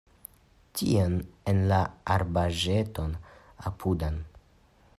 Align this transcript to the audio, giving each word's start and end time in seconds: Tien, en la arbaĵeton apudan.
Tien, 0.79 1.17
en 1.51 1.59
la 1.71 1.77
arbaĵeton 2.15 3.13
apudan. 3.73 4.19